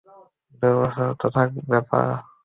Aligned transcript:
দুই 0.61 0.73
বছরেরই 0.77 1.15
তো 1.21 1.27
ব্যাপার। 1.71 2.05